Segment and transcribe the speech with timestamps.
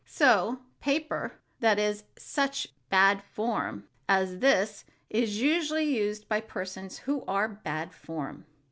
[0.07, 7.23] So, paper that is such bad form as this is usually used by persons who
[7.27, 8.47] are "bad form."